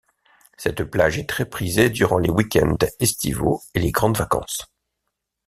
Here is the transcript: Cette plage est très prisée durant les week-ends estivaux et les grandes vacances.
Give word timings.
Cette 0.57 0.83
plage 0.85 1.19
est 1.19 1.29
très 1.29 1.45
prisée 1.47 1.91
durant 1.91 2.17
les 2.17 2.31
week-ends 2.31 2.75
estivaux 2.99 3.61
et 3.75 3.79
les 3.79 3.91
grandes 3.91 4.17
vacances. 4.17 4.65